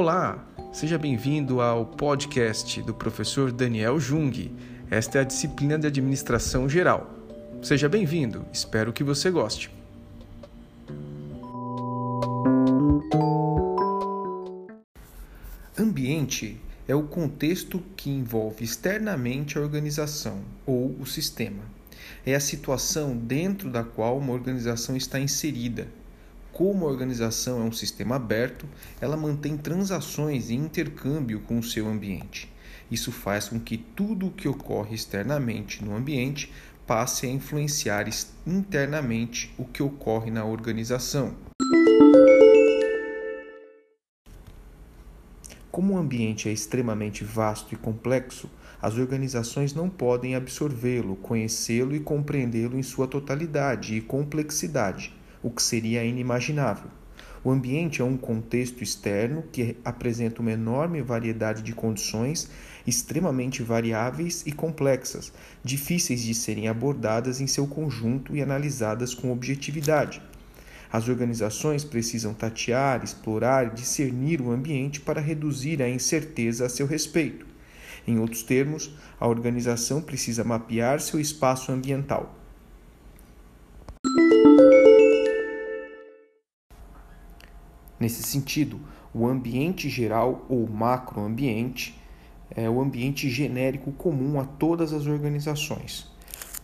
Olá, 0.00 0.46
seja 0.72 0.96
bem-vindo 0.96 1.60
ao 1.60 1.84
podcast 1.84 2.80
do 2.82 2.94
professor 2.94 3.50
Daniel 3.50 3.98
Jung. 3.98 4.54
Esta 4.88 5.18
é 5.18 5.20
a 5.22 5.24
disciplina 5.24 5.76
de 5.76 5.88
Administração 5.88 6.68
Geral. 6.68 7.12
Seja 7.60 7.88
bem-vindo, 7.88 8.46
espero 8.52 8.92
que 8.92 9.02
você 9.02 9.28
goste. 9.28 9.72
Ambiente 15.76 16.60
é 16.86 16.94
o 16.94 17.02
contexto 17.02 17.82
que 17.96 18.08
envolve 18.08 18.62
externamente 18.64 19.58
a 19.58 19.60
organização 19.60 20.42
ou 20.64 20.94
o 21.00 21.06
sistema. 21.06 21.64
É 22.24 22.36
a 22.36 22.40
situação 22.40 23.16
dentro 23.16 23.68
da 23.68 23.82
qual 23.82 24.16
uma 24.16 24.32
organização 24.32 24.96
está 24.96 25.18
inserida, 25.18 25.88
como 26.58 26.84
a 26.84 26.90
organização 26.90 27.60
é 27.60 27.62
um 27.62 27.70
sistema 27.70 28.16
aberto, 28.16 28.66
ela 29.00 29.16
mantém 29.16 29.56
transações 29.56 30.50
e 30.50 30.54
intercâmbio 30.54 31.38
com 31.42 31.60
o 31.60 31.62
seu 31.62 31.86
ambiente. 31.86 32.52
Isso 32.90 33.12
faz 33.12 33.48
com 33.48 33.60
que 33.60 33.78
tudo 33.78 34.26
o 34.26 34.32
que 34.32 34.48
ocorre 34.48 34.92
externamente 34.92 35.84
no 35.84 35.94
ambiente 35.94 36.52
passe 36.84 37.26
a 37.26 37.30
influenciar 37.30 38.06
internamente 38.44 39.54
o 39.56 39.64
que 39.64 39.80
ocorre 39.84 40.32
na 40.32 40.44
organização. 40.44 41.32
Como 45.70 45.94
o 45.94 45.96
ambiente 45.96 46.48
é 46.48 46.52
extremamente 46.52 47.22
vasto 47.22 47.72
e 47.72 47.76
complexo, 47.76 48.50
as 48.82 48.98
organizações 48.98 49.72
não 49.72 49.88
podem 49.88 50.34
absorvê-lo, 50.34 51.14
conhecê-lo 51.14 51.94
e 51.94 52.00
compreendê-lo 52.00 52.76
em 52.76 52.82
sua 52.82 53.06
totalidade 53.06 53.94
e 53.94 54.00
complexidade 54.00 55.16
o 55.42 55.50
que 55.50 55.62
seria 55.62 56.04
inimaginável. 56.04 56.90
O 57.44 57.50
ambiente 57.50 58.02
é 58.02 58.04
um 58.04 58.16
contexto 58.16 58.82
externo 58.82 59.44
que 59.52 59.76
apresenta 59.84 60.42
uma 60.42 60.50
enorme 60.50 61.00
variedade 61.00 61.62
de 61.62 61.72
condições 61.72 62.50
extremamente 62.86 63.62
variáveis 63.62 64.42
e 64.46 64.52
complexas, 64.52 65.32
difíceis 65.62 66.22
de 66.22 66.34
serem 66.34 66.68
abordadas 66.68 67.40
em 67.40 67.46
seu 67.46 67.66
conjunto 67.66 68.34
e 68.34 68.42
analisadas 68.42 69.14
com 69.14 69.30
objetividade. 69.30 70.20
As 70.90 71.08
organizações 71.08 71.84
precisam 71.84 72.32
tatear, 72.32 73.04
explorar 73.04 73.66
e 73.66 73.74
discernir 73.74 74.40
o 74.40 74.50
ambiente 74.50 75.00
para 75.00 75.20
reduzir 75.20 75.82
a 75.82 75.88
incerteza 75.88 76.66
a 76.66 76.68
seu 76.68 76.86
respeito. 76.86 77.46
Em 78.06 78.18
outros 78.18 78.42
termos, 78.42 78.90
a 79.20 79.28
organização 79.28 80.00
precisa 80.00 80.42
mapear 80.42 80.98
seu 81.00 81.20
espaço 81.20 81.70
ambiental. 81.70 82.34
Nesse 88.08 88.22
sentido, 88.22 88.80
o 89.12 89.26
ambiente 89.26 89.86
geral 89.90 90.46
ou 90.48 90.66
macroambiente 90.66 91.94
é 92.50 92.66
o 92.66 92.80
ambiente 92.80 93.28
genérico 93.28 93.92
comum 93.92 94.40
a 94.40 94.46
todas 94.46 94.94
as 94.94 95.06
organizações. 95.06 96.10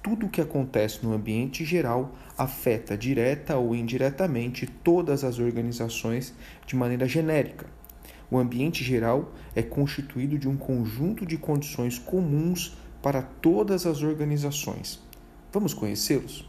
Tudo 0.03 0.25
o 0.25 0.31
que 0.31 0.41
acontece 0.41 1.05
no 1.05 1.12
ambiente 1.12 1.62
geral 1.62 2.14
afeta 2.39 2.97
direta 2.97 3.59
ou 3.59 3.75
indiretamente 3.75 4.67
todas 4.67 5.23
as 5.23 5.39
organizações 5.39 6.33
de 6.67 6.75
maneira 6.77 7.06
genérica. 7.06 7.67
O 8.31 8.39
ambiente 8.39 8.83
geral 8.83 9.31
é 9.55 9.61
constituído 9.61 10.39
de 10.39 10.48
um 10.48 10.56
conjunto 10.56 11.27
de 11.27 11.36
condições 11.36 11.98
comuns 11.98 12.75
para 13.03 13.20
todas 13.20 13.84
as 13.84 14.03
organizações. 14.03 14.98
Vamos 15.53 15.75
conhecê-los? 15.75 16.48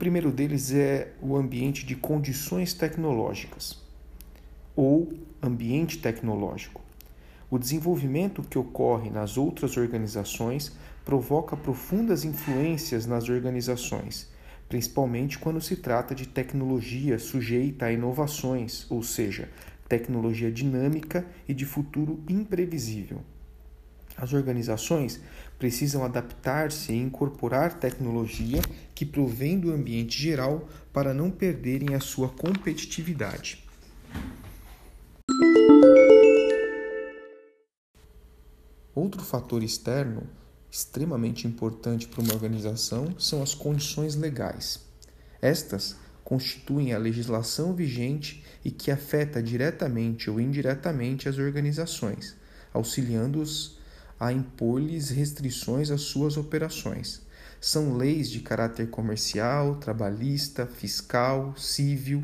Primeiro 0.00 0.32
deles 0.32 0.72
é 0.72 1.12
o 1.20 1.36
ambiente 1.36 1.84
de 1.84 1.94
condições 1.94 2.72
tecnológicas, 2.72 3.78
ou 4.74 5.12
ambiente 5.42 5.98
tecnológico. 5.98 6.80
O 7.50 7.58
desenvolvimento 7.58 8.42
que 8.42 8.58
ocorre 8.58 9.10
nas 9.10 9.36
outras 9.36 9.76
organizações 9.76 10.72
provoca 11.04 11.54
profundas 11.54 12.24
influências 12.24 13.04
nas 13.04 13.28
organizações, 13.28 14.30
principalmente 14.70 15.38
quando 15.38 15.60
se 15.60 15.76
trata 15.76 16.14
de 16.14 16.26
tecnologia 16.26 17.18
sujeita 17.18 17.84
a 17.84 17.92
inovações, 17.92 18.90
ou 18.90 19.02
seja, 19.02 19.50
tecnologia 19.86 20.50
dinâmica 20.50 21.26
e 21.46 21.52
de 21.52 21.66
futuro 21.66 22.24
imprevisível. 22.26 23.20
As 24.16 24.32
organizações 24.32 25.20
precisam 25.60 26.02
adaptar-se 26.02 26.90
e 26.90 26.96
incorporar 26.96 27.78
tecnologia 27.78 28.62
que 28.94 29.04
provém 29.04 29.60
do 29.60 29.70
ambiente 29.70 30.18
geral 30.18 30.66
para 30.90 31.12
não 31.12 31.30
perderem 31.30 31.94
a 31.94 32.00
sua 32.00 32.30
competitividade. 32.30 33.62
Outro 38.94 39.22
fator 39.22 39.62
externo 39.62 40.26
extremamente 40.70 41.46
importante 41.46 42.08
para 42.08 42.22
uma 42.22 42.32
organização 42.32 43.14
são 43.18 43.42
as 43.42 43.54
condições 43.54 44.14
legais. 44.14 44.80
Estas 45.42 45.94
constituem 46.24 46.94
a 46.94 46.98
legislação 46.98 47.74
vigente 47.74 48.42
e 48.64 48.70
que 48.70 48.90
afeta 48.90 49.42
diretamente 49.42 50.30
ou 50.30 50.40
indiretamente 50.40 51.28
as 51.28 51.36
organizações, 51.36 52.34
auxiliando-os 52.72 53.79
a 54.20 54.30
impor-lhes 54.30 55.08
restrições 55.08 55.90
às 55.90 56.02
suas 56.02 56.36
operações. 56.36 57.22
São 57.58 57.96
leis 57.96 58.30
de 58.30 58.40
caráter 58.40 58.90
comercial, 58.90 59.76
trabalhista, 59.76 60.66
fiscal, 60.66 61.54
civil, 61.56 62.22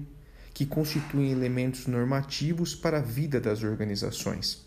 que 0.52 0.66
constituem 0.66 1.30
elementos 1.30 1.86
normativos 1.86 2.74
para 2.74 2.98
a 2.98 3.02
vida 3.02 3.40
das 3.40 3.62
organizações. 3.62 4.64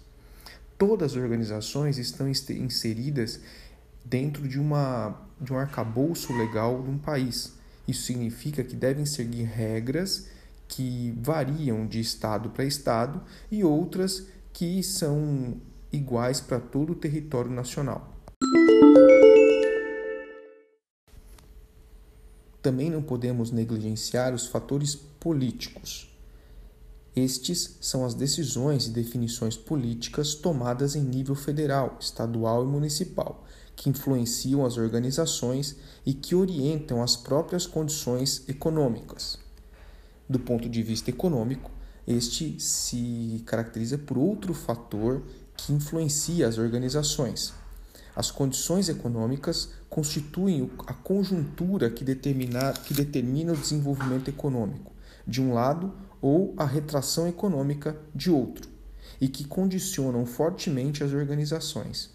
Todas 0.78 1.12
as 1.12 1.18
organizações 1.18 2.00
estão 2.00 2.28
inseridas 2.28 3.40
dentro 4.04 4.48
de, 4.48 4.60
uma, 4.60 5.22
de 5.40 5.54
um 5.54 5.58
arcabouço 5.58 6.36
legal 6.36 6.82
de 6.82 6.90
um 6.90 6.98
país. 6.98 7.54
Isso 7.88 8.04
significa 8.04 8.64
que 8.64 8.76
devem 8.76 9.06
seguir 9.06 9.44
regras 9.44 10.28
que 10.68 11.14
variam 11.20 11.86
de 11.86 12.00
estado 12.00 12.50
para 12.50 12.64
estado 12.64 13.22
e 13.52 13.64
outras 13.64 14.28
que 14.54 14.84
são 14.84 15.60
iguais 15.92 16.40
para 16.40 16.60
todo 16.60 16.94
o 16.94 16.96
território 16.96 17.52
nacional. 17.52 18.14
Também 22.62 22.90
não 22.90 23.02
podemos 23.02 23.52
negligenciar 23.52 24.34
os 24.34 24.46
fatores 24.48 24.94
políticos. 24.94 26.10
Estes 27.16 27.78
são 27.82 28.06
as 28.06 28.14
decisões 28.14 28.88
e 28.88 28.92
definições 28.92 29.58
políticas 29.58 30.36
tomadas 30.36 30.96
em 30.96 31.02
nível 31.02 31.36
federal, 31.36 31.98
estadual 32.00 32.64
e 32.64 32.68
municipal, 32.68 33.46
que 33.76 33.90
influenciam 33.90 34.66
as 34.66 34.78
organizações 34.78 35.78
e 36.06 36.14
que 36.14 36.36
orientam 36.36 37.02
as 37.02 37.16
próprias 37.16 37.66
condições 37.66 38.44
econômicas. 38.48 39.40
Do 40.30 40.40
ponto 40.40 40.70
de 40.70 40.84
vista 40.84 41.10
econômico, 41.10 41.72
este 42.06 42.60
se 42.60 43.42
caracteriza 43.46 43.98
por 43.98 44.18
outro 44.18 44.54
fator 44.54 45.24
que 45.60 45.74
influencia 45.74 46.48
as 46.48 46.58
organizações. 46.58 47.54
As 48.16 48.32
condições 48.32 48.90
econômicas 48.90 49.70
constituem 49.90 50.70
a 50.86 50.94
conjuntura 50.94 51.90
que 51.90 52.04
determina, 52.04 52.74
que 52.74 52.94
determina 52.94 53.54
o 53.54 53.58
desenvolvimento 53.58 54.30
econômico, 54.30 54.92
de 55.26 55.42
um 55.42 55.54
lado, 55.54 55.94
ou 56.22 56.54
a 56.58 56.66
retração 56.66 57.28
econômica, 57.28 57.96
de 58.14 58.30
outro, 58.30 58.70
e 59.22 59.28
que 59.28 59.46
condicionam 59.46 60.26
fortemente 60.26 61.04
as 61.04 61.14
organizações. 61.14 62.10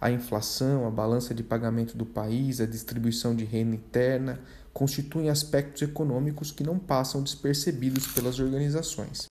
A 0.00 0.10
inflação, 0.10 0.86
a 0.86 0.90
balança 0.90 1.32
de 1.32 1.42
pagamento 1.42 1.96
do 1.96 2.04
país, 2.04 2.60
a 2.60 2.66
distribuição 2.66 3.34
de 3.34 3.44
renda 3.44 3.76
interna 3.76 4.40
constituem 4.72 5.30
aspectos 5.30 5.82
econômicos 5.82 6.50
que 6.50 6.64
não 6.64 6.78
passam 6.78 7.22
despercebidos 7.22 8.08
pelas 8.08 8.40
organizações. 8.40 9.28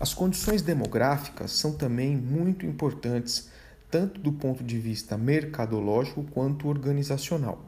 As 0.00 0.14
condições 0.14 0.62
demográficas 0.62 1.50
são 1.50 1.72
também 1.72 2.16
muito 2.16 2.64
importantes, 2.64 3.48
tanto 3.90 4.20
do 4.20 4.32
ponto 4.32 4.62
de 4.62 4.78
vista 4.78 5.18
mercadológico 5.18 6.22
quanto 6.22 6.68
organizacional. 6.68 7.64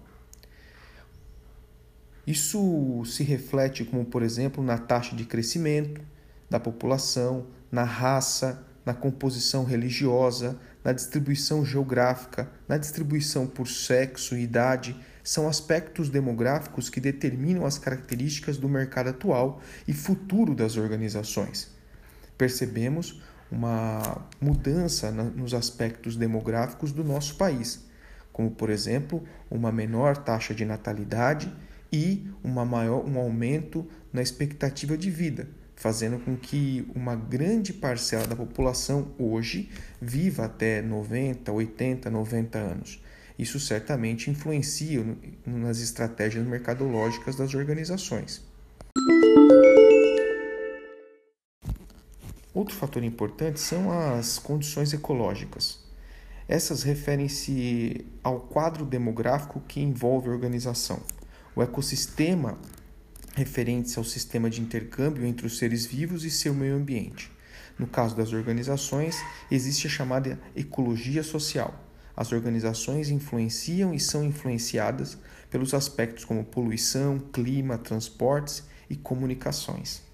Isso 2.25 3.03
se 3.05 3.25
reflete, 3.25 3.85
como 3.85 4.05
por 4.05 4.23
exemplo, 4.23 4.63
na 4.63 4.79
taxa 4.79 5.17
de 5.17 5.25
crescimento 5.25 6.01
da 6.49 6.61
população, 6.61 7.49
na 7.71 7.83
raça, 7.83 8.65
na 8.87 8.95
composição 8.95 9.65
religiosa, 9.65 10.57
na 10.85 10.93
distribuição 10.93 11.65
geográfica, 11.65 12.49
na 12.69 12.79
distribuição 12.79 13.45
por 13.45 13.67
sexo 13.67 14.37
e 14.37 14.43
idade, 14.43 14.95
são 15.25 15.49
aspectos 15.49 16.09
demográficos 16.09 16.89
que 16.89 17.01
determinam 17.01 17.67
as 17.67 17.77
características 17.77 18.57
do 18.57 18.69
mercado 18.69 19.09
atual 19.09 19.61
e 19.89 19.93
futuro 19.93 20.55
das 20.55 20.77
organizações 20.77 21.80
percebemos 22.41 23.21
uma 23.53 24.25
mudança 24.41 25.11
nos 25.11 25.53
aspectos 25.53 26.17
demográficos 26.17 26.91
do 26.91 27.05
nosso 27.05 27.35
país, 27.35 27.85
como, 28.33 28.51
por 28.51 28.71
exemplo, 28.71 29.23
uma 29.51 29.71
menor 29.71 30.17
taxa 30.17 30.55
de 30.55 30.65
natalidade 30.65 31.53
e 31.93 32.27
uma 32.43 32.65
maior, 32.65 33.07
um 33.07 33.19
aumento 33.19 33.87
na 34.11 34.23
expectativa 34.23 34.97
de 34.97 35.11
vida, 35.11 35.49
fazendo 35.77 36.19
com 36.19 36.35
que 36.35 36.91
uma 36.95 37.15
grande 37.15 37.75
parcela 37.75 38.27
da 38.27 38.35
população 38.35 39.13
hoje 39.19 39.69
viva 40.01 40.47
até 40.47 40.81
90, 40.81 41.53
80, 41.53 42.09
90 42.09 42.59
anos. 42.59 43.03
Isso 43.39 43.61
certamente 43.61 44.31
influencia 44.31 45.05
nas 45.45 45.79
estratégias 45.81 46.47
mercadológicas 46.47 47.37
das 47.37 47.53
organizações. 47.53 48.49
Outro 52.61 52.77
fator 52.77 53.03
importante 53.03 53.59
são 53.59 53.91
as 53.91 54.39
condições 54.39 54.93
ecológicas. 54.93 55.79
Essas 56.47 56.83
referem-se 56.83 58.05
ao 58.23 58.39
quadro 58.39 58.85
demográfico 58.85 59.63
que 59.67 59.81
envolve 59.81 60.29
a 60.29 60.33
organização. 60.33 61.01
O 61.57 61.63
ecossistema 61.63 62.59
referente 63.35 63.97
ao 63.97 64.05
sistema 64.05 64.51
de 64.51 64.61
intercâmbio 64.61 65.25
entre 65.25 65.47
os 65.47 65.57
seres 65.57 65.87
vivos 65.87 66.23
e 66.23 66.31
seu 66.31 66.53
meio 66.53 66.77
ambiente. 66.77 67.33
No 67.79 67.87
caso 67.87 68.15
das 68.15 68.35
organizações, 68.35 69.17
existe 69.51 69.87
a 69.87 69.91
chamada 69.91 70.39
ecologia 70.55 71.23
social. 71.23 71.75
As 72.15 72.31
organizações 72.31 73.09
influenciam 73.09 73.95
e 73.95 73.99
são 73.99 74.23
influenciadas 74.23 75.17
pelos 75.49 75.73
aspectos 75.73 76.27
como 76.27 76.45
poluição, 76.45 77.19
clima, 77.33 77.79
transportes 77.79 78.65
e 78.91 78.97
comunicações. 78.97 80.10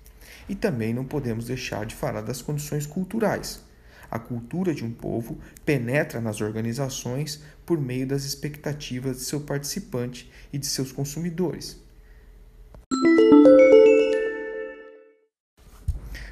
E 0.48 0.54
também 0.54 0.94
não 0.94 1.04
podemos 1.04 1.46
deixar 1.46 1.84
de 1.87 1.94
falar 1.94 2.20
das 2.20 2.40
condições 2.43 2.87
culturais. 2.87 3.64
A 4.10 4.19
cultura 4.19 4.72
de 4.72 4.84
um 4.84 4.93
povo 4.93 5.38
penetra 5.64 6.20
nas 6.20 6.40
organizações 6.40 7.43
por 7.64 7.81
meio 7.81 8.06
das 8.06 8.25
expectativas 8.25 9.16
de 9.16 9.22
seu 9.25 9.40
participante 9.40 10.31
e 10.52 10.58
de 10.58 10.66
seus 10.66 10.93
consumidores. 10.93 11.84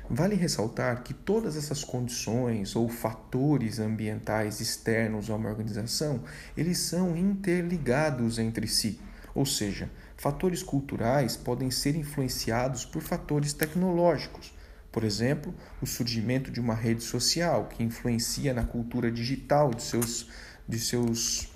Vale 0.09 0.37
ressaltar 0.37 1.03
que 1.03 1.13
todas 1.13 1.57
essas 1.57 1.83
condições 1.83 2.77
ou 2.77 2.89
fatores 2.89 3.81
ambientais 3.81 4.61
externos 4.61 5.29
a 5.29 5.35
uma 5.35 5.49
organização, 5.49 6.23
eles 6.57 6.79
são 6.79 7.17
interligados 7.17 8.39
entre 8.39 8.69
si. 8.69 9.01
Ou 9.35 9.45
seja, 9.45 9.91
fatores 10.17 10.63
culturais 10.63 11.37
podem 11.37 11.71
ser 11.71 11.97
influenciados 11.97 12.85
por 12.85 13.03
fatores 13.03 13.53
tecnológicos. 13.53 14.55
Por 14.93 15.03
exemplo, 15.03 15.53
o 15.83 15.87
surgimento 15.87 16.51
de 16.53 16.61
uma 16.61 16.75
rede 16.75 17.03
social 17.03 17.67
que 17.67 17.83
influencia 17.83 18.55
na 18.55 18.63
cultura 18.63 19.11
digital 19.11 19.75
de 19.75 19.83
seus, 19.83 20.29
de 20.69 20.79
seus 20.79 21.53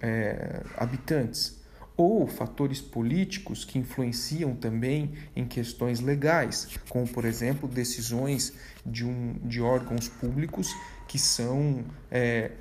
é, 0.00 0.62
habitantes 0.76 1.58
ou 1.98 2.28
fatores 2.28 2.80
políticos 2.80 3.64
que 3.64 3.76
influenciam 3.76 4.54
também 4.54 5.14
em 5.34 5.44
questões 5.44 5.98
legais, 5.98 6.68
como, 6.88 7.06
por 7.08 7.24
exemplo, 7.24 7.68
decisões 7.68 8.52
de, 8.86 9.04
um, 9.04 9.34
de 9.42 9.60
órgãos 9.60 10.08
públicos 10.08 10.72
que 11.08 11.18
são 11.18 11.84
é, 12.08 12.52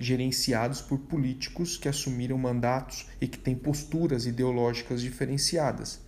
gerenciados 0.00 0.80
por 0.80 0.98
políticos 0.98 1.76
que 1.76 1.86
assumiram 1.86 2.38
mandatos 2.38 3.06
e 3.20 3.28
que 3.28 3.38
têm 3.38 3.54
posturas 3.54 4.24
ideológicas 4.24 5.02
diferenciadas. 5.02 6.00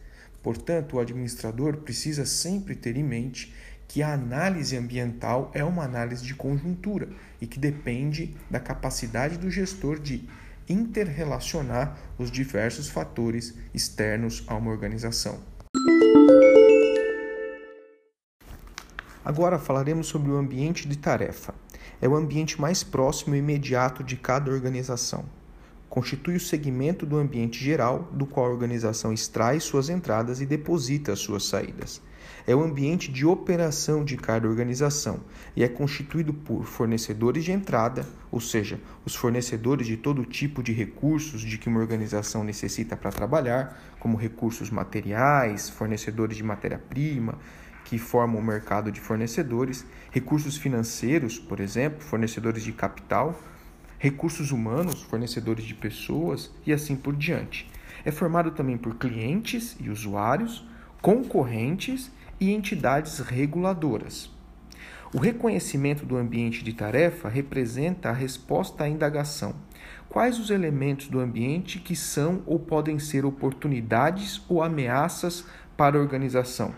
Portanto, 0.43 0.97
o 0.97 0.99
administrador 0.99 1.77
precisa 1.77 2.25
sempre 2.25 2.75
ter 2.75 2.97
em 2.97 3.05
mente 3.05 3.55
que 3.87 4.03
a 4.03 4.15
análise 4.15 4.75
ambiental 4.75 5.51
é 5.55 5.63
uma 5.63 5.85
análise 5.85 6.25
de 6.25 6.35
conjuntura 6.35 7.11
e 7.39 7.47
que 7.47 7.59
depende 7.59 8.35
da 8.51 8.59
capacidade 8.59 9.37
do 9.37 9.51
gestor 9.51 10.01
de 10.01 10.27
interrelacionar 10.67 11.99
os 12.17 12.31
diversos 12.31 12.89
fatores 12.89 13.55
externos 13.75 14.43
a 14.47 14.55
uma 14.55 14.71
organização. 14.71 15.39
Agora 19.23 19.59
falaremos 19.59 20.07
sobre 20.07 20.31
o 20.31 20.37
ambiente 20.37 20.89
de 20.89 20.97
tarefa. 20.97 21.55
É 22.03 22.09
o 22.09 22.15
ambiente 22.15 22.61
mais 22.61 22.83
próximo 22.83 23.35
e 23.35 23.39
imediato 23.39 24.05
de 24.05 24.17
cada 24.17 24.51
organização. 24.51 25.25
Constitui 25.89 26.37
o 26.37 26.41
segmento 26.41 27.07
do 27.07 27.17
ambiente 27.17 27.65
geral 27.65 28.11
do 28.13 28.27
qual 28.27 28.45
a 28.45 28.51
organização 28.51 29.11
extrai 29.11 29.59
suas 29.61 29.89
entradas 29.89 30.43
e 30.43 30.47
deposita 30.47 31.13
as 31.13 31.21
suas 31.21 31.45
saídas 31.45 32.03
é 32.47 32.55
o 32.55 32.63
ambiente 32.63 33.11
de 33.11 33.25
operação 33.25 34.05
de 34.05 34.17
cada 34.17 34.49
organização 34.49 35.21
e 35.55 35.63
é 35.63 35.69
constituído 35.69 36.33
por 36.33 36.65
fornecedores 36.65 37.45
de 37.45 37.53
entrada, 37.53 38.07
ou 38.31 38.41
seja, 38.41 38.81
os 39.05 39.15
fornecedores 39.15 39.87
de 39.87 39.97
todo 39.97 40.25
tipo 40.25 40.63
de 40.63 40.73
recursos 40.73 41.41
de 41.43 41.59
que 41.59 41.69
uma 41.69 41.81
organização 41.81 42.43
necessita 42.43 42.97
para 42.97 43.11
trabalhar, 43.11 43.81
como 43.99 44.17
recursos 44.17 44.71
materiais, 44.71 45.69
fornecedores 45.71 46.37
de 46.37 46.43
matéria-prima, 46.43 47.39
que 47.85 47.99
formam 47.99 48.41
o 48.41 48.45
mercado 48.45 48.91
de 48.91 49.01
fornecedores, 49.01 49.85
recursos 50.11 50.57
financeiros, 50.57 51.39
por 51.39 51.61
exemplo, 51.61 52.01
fornecedores 52.01 52.63
de 52.63 52.73
capital, 52.73 53.39
recursos 53.99 54.51
humanos, 54.51 55.03
fornecedores 55.03 55.65
de 55.65 55.75
pessoas 55.75 56.51
e 56.67 56.73
assim 56.73 56.97
por 56.97 57.15
diante. 57.15 57.71
É 58.05 58.11
formado 58.11 58.51
também 58.51 58.77
por 58.77 58.97
clientes 58.97 59.77
e 59.79 59.89
usuários, 59.89 60.67
concorrentes 61.01 62.11
e 62.41 62.51
entidades 62.51 63.19
reguladoras. 63.21 64.31
O 65.15 65.19
reconhecimento 65.19 66.07
do 66.07 66.17
ambiente 66.17 66.65
de 66.65 66.73
tarefa 66.73 67.29
representa 67.29 68.09
a 68.09 68.13
resposta 68.15 68.85
à 68.85 68.89
indagação: 68.89 69.55
quais 70.09 70.39
os 70.39 70.51
elementos 70.51 71.09
do 71.09 71.21
ambiente 71.21 71.79
que 71.79 71.95
são 71.95 72.43
ou 72.47 72.59
podem 72.59 72.99
ser 72.99 73.25
oportunidades 73.25 74.43
ou 74.49 74.63
ameaças 74.63 75.45
para 75.77 75.99
a 75.99 76.01
organização? 76.01 76.75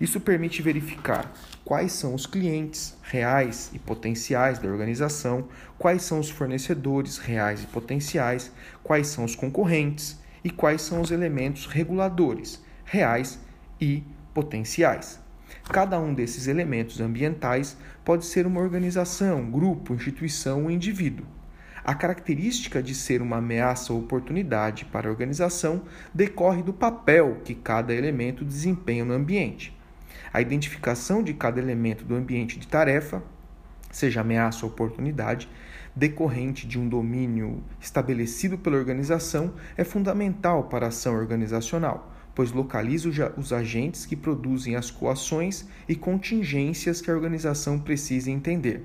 Isso 0.00 0.20
permite 0.20 0.62
verificar 0.62 1.32
quais 1.64 1.92
são 1.92 2.14
os 2.14 2.26
clientes 2.26 2.96
reais 3.02 3.70
e 3.72 3.78
potenciais 3.78 4.58
da 4.58 4.68
organização, 4.68 5.48
quais 5.78 6.02
são 6.02 6.18
os 6.20 6.30
fornecedores 6.30 7.18
reais 7.18 7.62
e 7.62 7.66
potenciais, 7.66 8.52
quais 8.82 9.08
são 9.08 9.24
os 9.24 9.34
concorrentes 9.34 10.18
e 10.42 10.50
quais 10.50 10.82
são 10.82 11.00
os 11.00 11.10
elementos 11.10 11.66
reguladores 11.66 12.62
reais 12.84 13.38
e 13.80 14.02
potenciais. 14.32 15.20
Cada 15.70 15.98
um 15.98 16.14
desses 16.14 16.46
elementos 16.46 17.00
ambientais 17.00 17.76
pode 18.04 18.24
ser 18.24 18.46
uma 18.46 18.60
organização, 18.60 19.50
grupo, 19.50 19.94
instituição 19.94 20.64
ou 20.64 20.70
indivíduo. 20.70 21.26
A 21.88 21.94
característica 21.94 22.82
de 22.82 22.96
ser 22.96 23.22
uma 23.22 23.36
ameaça 23.36 23.92
ou 23.92 24.00
oportunidade 24.00 24.84
para 24.86 25.06
a 25.06 25.10
organização 25.12 25.82
decorre 26.12 26.60
do 26.60 26.72
papel 26.72 27.42
que 27.44 27.54
cada 27.54 27.94
elemento 27.94 28.44
desempenha 28.44 29.04
no 29.04 29.12
ambiente. 29.14 29.72
A 30.32 30.40
identificação 30.40 31.22
de 31.22 31.32
cada 31.32 31.60
elemento 31.60 32.04
do 32.04 32.16
ambiente 32.16 32.58
de 32.58 32.66
tarefa, 32.66 33.22
seja 33.88 34.22
ameaça 34.22 34.66
ou 34.66 34.72
oportunidade, 34.72 35.48
decorrente 35.94 36.66
de 36.66 36.76
um 36.76 36.88
domínio 36.88 37.62
estabelecido 37.80 38.58
pela 38.58 38.78
organização, 38.78 39.54
é 39.76 39.84
fundamental 39.84 40.64
para 40.64 40.86
a 40.86 40.88
ação 40.88 41.14
organizacional 41.14 42.12
pois 42.34 42.52
localiza 42.52 43.32
os 43.38 43.50
agentes 43.50 44.04
que 44.04 44.14
produzem 44.14 44.76
as 44.76 44.90
coações 44.90 45.66
e 45.88 45.94
contingências 45.94 47.00
que 47.00 47.10
a 47.10 47.14
organização 47.14 47.78
precisa 47.78 48.30
entender. 48.30 48.84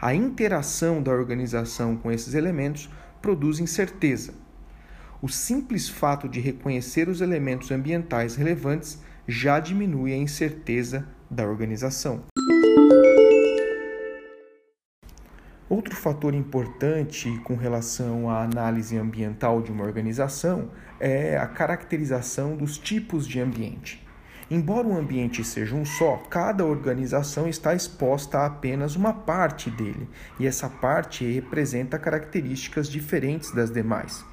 A 0.00 0.14
interação 0.14 1.02
da 1.02 1.12
organização 1.12 1.96
com 1.96 2.10
esses 2.10 2.34
elementos 2.34 2.90
produz 3.22 3.60
incerteza. 3.60 4.34
O 5.22 5.28
simples 5.28 5.88
fato 5.88 6.28
de 6.28 6.40
reconhecer 6.40 7.08
os 7.08 7.20
elementos 7.20 7.70
ambientais 7.70 8.36
relevantes 8.36 8.98
já 9.26 9.58
diminui 9.58 10.12
a 10.12 10.16
incerteza 10.16 11.08
da 11.30 11.46
organização. 11.46 12.24
Outro 15.66 15.96
fator 15.96 16.34
importante 16.34 17.30
com 17.42 17.56
relação 17.56 18.28
à 18.28 18.42
análise 18.42 18.98
ambiental 18.98 19.62
de 19.62 19.72
uma 19.72 19.82
organização 19.82 20.70
é 21.00 21.38
a 21.38 21.46
caracterização 21.46 22.54
dos 22.54 22.76
tipos 22.76 23.26
de 23.26 23.40
ambiente. 23.40 24.03
Embora 24.50 24.86
o 24.86 24.96
ambiente 24.96 25.42
seja 25.42 25.74
um 25.74 25.86
só, 25.86 26.18
cada 26.28 26.66
organização 26.66 27.48
está 27.48 27.74
exposta 27.74 28.38
a 28.38 28.46
apenas 28.46 28.94
uma 28.94 29.12
parte 29.12 29.70
dele, 29.70 30.06
e 30.38 30.46
essa 30.46 30.68
parte 30.68 31.24
representa 31.24 31.98
características 31.98 32.88
diferentes 32.88 33.50
das 33.52 33.70
demais. 33.70 34.24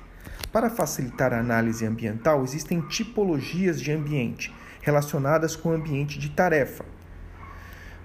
Para 0.52 0.70
facilitar 0.70 1.34
a 1.34 1.40
análise 1.40 1.86
ambiental, 1.86 2.44
existem 2.44 2.82
tipologias 2.82 3.80
de 3.80 3.92
ambiente 3.92 4.54
relacionadas 4.82 5.56
com 5.56 5.70
o 5.70 5.74
ambiente 5.74 6.20
de 6.20 6.30
tarefa. 6.30 6.84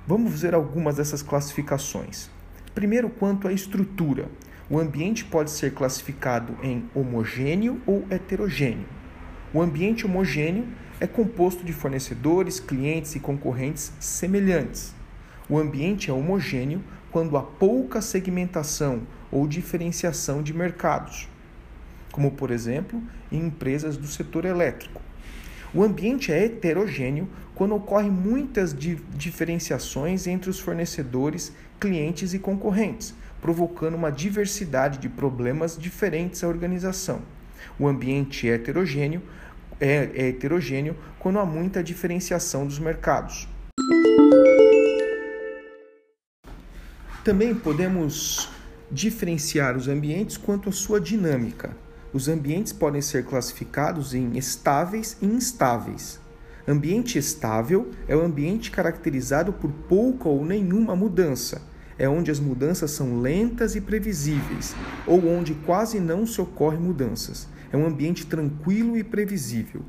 Vamos 0.07 0.41
ver 0.41 0.55
algumas 0.55 0.97
dessas 0.97 1.23
classificações. 1.23 2.31
Primeiro, 2.73 3.11
quanto 3.11 3.49
à 3.49 3.53
estrutura. 3.53 4.29
O 4.69 4.79
ambiente 4.79 5.25
pode 5.25 5.51
ser 5.51 5.75
classificado 5.75 6.57
em 6.63 6.89
homogêneo 6.95 7.81
ou 7.87 8.05
heterogêneo. 8.11 8.87
O 9.57 9.63
ambiente 9.63 10.05
homogêneo 10.05 10.69
é 11.01 11.07
composto 11.07 11.65
de 11.65 11.73
fornecedores, 11.73 12.61
clientes 12.61 13.15
e 13.15 13.21
concorrentes 13.21 13.91
semelhantes. 13.99 14.95
O 15.49 15.57
ambiente 15.57 16.11
é 16.11 16.13
homogêneo 16.13 16.85
quando 17.11 17.39
há 17.39 17.43
pouca 17.43 18.03
segmentação 18.03 19.07
ou 19.33 19.49
diferenciação 19.49 20.43
de 20.43 20.53
mercados. 20.53 21.27
como 22.13 22.33
por 22.33 22.51
exemplo 22.51 23.03
em 23.33 23.47
empresas 23.47 23.97
do 23.97 24.07
setor 24.07 24.45
elétrico. 24.45 25.01
O 25.73 25.83
ambiente 25.83 26.31
é 26.31 26.45
heterogêneo 26.45 27.27
quando 27.55 27.75
ocorrem 27.75 28.11
muitas 28.11 28.77
diferenciações 29.15 30.27
entre 30.27 30.51
os 30.51 30.61
fornecedores, 30.61 31.51
clientes 31.81 32.35
e 32.35 32.39
concorrentes, 32.39 33.15
provocando 33.41 33.95
uma 33.95 34.13
diversidade 34.13 34.99
de 34.99 35.09
problemas 35.09 35.79
diferentes 35.79 36.45
à 36.45 36.49
organização. 36.49 37.23
O 37.79 37.87
ambiente 37.87 38.49
é 38.49 38.55
heterogêneo 38.55 39.23
é, 39.81 40.11
é 40.15 40.29
heterogêneo 40.29 40.97
quando 41.19 41.39
há 41.39 41.45
muita 41.45 41.83
diferenciação 41.83 42.67
dos 42.67 42.79
mercados. 42.79 43.49
Também 47.25 47.55
podemos 47.55 48.49
diferenciar 48.91 49.77
os 49.77 49.89
ambientes 49.89 50.37
quanto 50.37 50.69
à 50.69 50.73
sua 50.73 51.01
dinâmica. 51.01 51.77
Os 52.13 52.29
ambientes 52.29 52.73
podem 52.73 53.03
ser 53.03 53.25
classificados 53.25 54.15
em 54.15 54.37
estáveis 54.39 55.17
e 55.21 55.27
instáveis. 55.27 56.21
Ambiente 56.69 57.19
estável 57.19 57.91
é 58.09 58.17
o 58.17 58.25
ambiente 58.25 58.71
caracterizado 58.71 59.53
por 59.53 59.71
pouca 59.71 60.29
ou 60.29 60.45
nenhuma 60.45 60.97
mudança. 60.97 61.63
É 61.99 62.09
onde 62.09 62.31
as 62.31 62.39
mudanças 62.39 62.91
são 62.91 63.21
lentas 63.21 63.75
e 63.75 63.81
previsíveis, 63.81 64.77
ou 65.07 65.27
onde 65.27 65.55
quase 65.55 65.99
não 65.99 66.27
se 66.27 66.41
ocorrem 66.41 66.79
mudanças. 66.79 67.49
É 67.73 67.77
um 67.77 67.87
ambiente 67.87 68.27
tranquilo 68.27 68.99
e 68.99 69.03
previsível. 69.03 69.83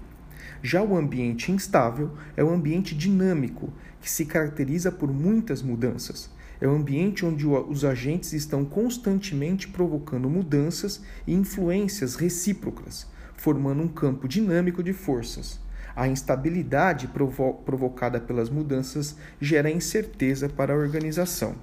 Já 0.64 0.82
o 0.82 0.96
ambiente 0.96 1.52
instável 1.52 2.12
é 2.36 2.44
um 2.44 2.54
ambiente 2.54 2.96
dinâmico, 2.96 3.74
que 4.02 4.10
se 4.10 4.26
caracteriza 4.26 4.92
por 4.92 5.12
muitas 5.12 5.62
mudanças. 5.62 6.30
É 6.60 6.68
um 6.68 6.78
ambiente 6.78 7.26
onde 7.26 7.46
os 7.46 7.84
agentes 7.84 8.34
estão 8.34 8.66
constantemente 8.66 9.68
provocando 9.68 10.30
mudanças 10.30 11.02
e 11.28 11.34
influências 11.34 12.16
recíprocas, 12.16 13.06
formando 13.36 13.84
um 13.84 13.88
campo 13.88 14.28
dinâmico 14.28 14.82
de 14.82 14.94
forças. 14.94 15.60
A 15.96 16.08
instabilidade 16.08 17.08
provo 17.08 17.54
provocada 17.66 18.20
pelas 18.20 18.50
mudanças 18.50 19.18
gera 19.42 19.70
incerteza 19.70 20.48
para 20.48 20.74
a 20.74 20.78
organização. 20.78 21.56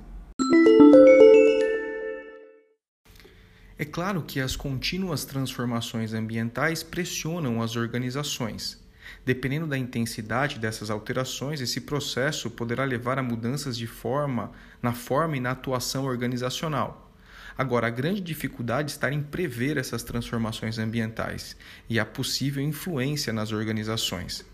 Claro 3.94 4.22
que 4.22 4.40
as 4.40 4.56
contínuas 4.56 5.24
transformações 5.24 6.12
ambientais 6.14 6.82
pressionam 6.82 7.62
as 7.62 7.76
organizações. 7.76 8.76
Dependendo 9.24 9.68
da 9.68 9.78
intensidade 9.78 10.58
dessas 10.58 10.90
alterações, 10.90 11.60
esse 11.60 11.80
processo 11.80 12.50
poderá 12.50 12.82
levar 12.82 13.20
a 13.20 13.22
mudanças 13.22 13.78
de 13.78 13.86
forma, 13.86 14.50
na 14.82 14.92
forma 14.92 15.36
e 15.36 15.40
na 15.40 15.52
atuação 15.52 16.06
organizacional. 16.06 17.08
Agora, 17.56 17.86
a 17.86 17.90
grande 17.90 18.20
dificuldade 18.20 18.90
está 18.90 19.12
em 19.12 19.22
prever 19.22 19.76
essas 19.76 20.02
transformações 20.02 20.76
ambientais 20.76 21.56
e 21.88 22.00
a 22.00 22.04
possível 22.04 22.64
influência 22.64 23.32
nas 23.32 23.52
organizações. 23.52 24.44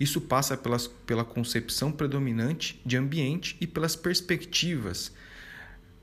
Isso 0.00 0.20
passa 0.20 0.56
pelas, 0.56 0.88
pela 0.88 1.24
concepção 1.24 1.92
predominante 1.92 2.82
de 2.84 2.96
ambiente 2.96 3.56
e 3.60 3.66
pelas 3.68 3.94
perspectivas 3.94 5.12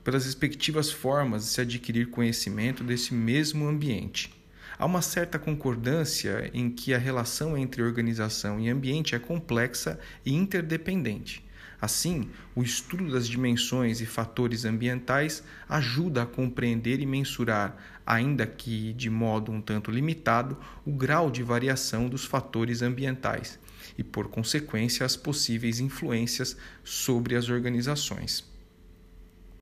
pelas 0.06 0.24
respectivas 0.24 0.88
formas 0.88 1.42
de 1.42 1.50
se 1.50 1.60
adquirir 1.60 2.10
conhecimento 2.10 2.84
desse 2.84 3.12
mesmo 3.12 3.66
ambiente. 3.66 4.32
Há 4.78 4.86
uma 4.86 5.02
certa 5.02 5.36
concordância 5.36 6.48
em 6.54 6.70
que 6.70 6.94
a 6.94 6.98
relação 6.98 7.58
entre 7.58 7.82
organização 7.82 8.60
e 8.60 8.68
ambiente 8.68 9.16
é 9.16 9.18
complexa 9.18 9.98
e 10.24 10.32
interdependente. 10.32 11.44
Assim, 11.80 12.30
o 12.54 12.62
estudo 12.62 13.10
das 13.10 13.26
dimensões 13.26 14.00
e 14.00 14.06
fatores 14.06 14.64
ambientais 14.64 15.42
ajuda 15.68 16.22
a 16.22 16.26
compreender 16.26 17.00
e 17.00 17.06
mensurar, 17.06 17.76
ainda 18.06 18.46
que 18.46 18.92
de 18.92 19.10
modo 19.10 19.50
um 19.50 19.60
tanto 19.60 19.90
limitado, 19.90 20.56
o 20.84 20.92
grau 20.92 21.32
de 21.32 21.42
variação 21.42 22.08
dos 22.08 22.24
fatores 22.24 22.80
ambientais 22.80 23.58
e, 23.98 24.04
por 24.04 24.28
consequência, 24.28 25.04
as 25.04 25.16
possíveis 25.16 25.80
influências 25.80 26.56
sobre 26.84 27.34
as 27.34 27.48
organizações. 27.48 28.54